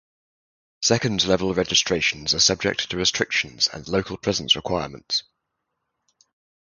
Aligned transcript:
Second-level 0.81 1.53
registrations 1.53 2.33
are 2.33 2.39
subject 2.39 2.89
to 2.89 2.97
restrictions 2.97 3.67
and 3.71 3.87
local 3.87 4.17
presence 4.17 4.55
requirements. 4.55 5.21